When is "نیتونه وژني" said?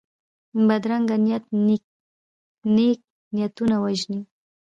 3.35-4.19